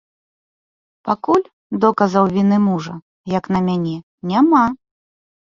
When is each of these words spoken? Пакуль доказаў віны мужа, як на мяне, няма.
Пакуль 1.09 1.43
доказаў 1.83 2.25
віны 2.39 2.57
мужа, 2.65 2.95
як 3.37 3.43
на 3.59 3.63
мяне, 3.69 3.95
няма. 4.35 4.65